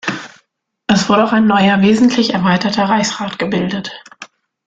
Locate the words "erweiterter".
2.33-2.85